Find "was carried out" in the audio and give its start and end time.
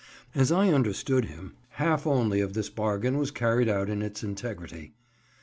3.19-3.87